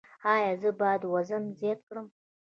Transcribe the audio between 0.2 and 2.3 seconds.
ایا زه باید وزن زیات کړم؟